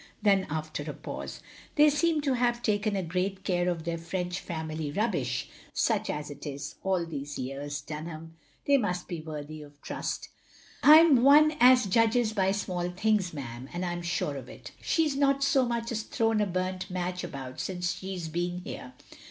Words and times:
Then, 0.23 0.47
after 0.49 0.81
a 0.89 0.95
pause, 0.95 1.41
"They 1.75 1.91
seem 1.91 2.21
to 2.21 2.33
have 2.33 2.63
taken 2.63 2.95
a 2.95 3.03
great 3.03 3.43
care 3.43 3.69
of 3.69 3.83
their 3.83 3.99
French 3.99 4.41
OP 4.41 4.47
GROSVENOR 4.47 4.55
SQUARE 4.57 4.65
49 4.67 4.67
family 4.67 4.91
rubbish, 4.99 5.49
such 5.73 6.09
as 6.09 6.31
it 6.31 6.47
is, 6.47 6.73
all 6.83 7.05
these 7.05 7.37
years, 7.37 7.81
Dunham. 7.81 8.33
They 8.65 8.77
must 8.79 9.07
be 9.07 9.21
worthy 9.21 9.61
of 9.61 9.79
trust."" 9.83 10.29
I 10.83 11.01
'm 11.01 11.21
one 11.21 11.55
as 11.59 11.85
judges 11.85 12.33
by 12.33 12.51
small 12.51 12.89
things, 12.89 13.31
ma'am, 13.31 13.69
and 13.71 13.85
I 13.85 13.91
'm 13.91 14.01
sure 14.01 14.37
of 14.37 14.49
it. 14.49 14.71
She 14.81 15.07
's 15.07 15.15
not 15.15 15.43
so 15.43 15.67
much 15.67 15.91
as 15.91 16.01
thrown 16.01 16.41
a 16.41 16.47
btimt 16.47 16.89
match 16.89 17.23
about 17.23 17.59
since 17.59 17.93
she 17.93 18.17
's 18.17 18.27
been 18.27 18.61
here. 18.63 18.93